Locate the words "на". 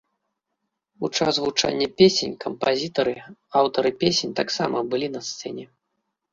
5.21-5.27